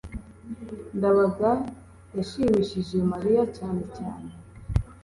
[0.97, 1.51] ndabaga
[2.17, 4.29] yashimishije mariya cyane cyane